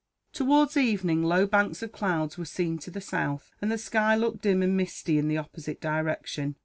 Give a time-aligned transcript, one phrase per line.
[0.33, 4.41] Towards evening, low banks of cloud were seen to the south, and the sky looked
[4.41, 6.55] dim and misty in the opposite direction.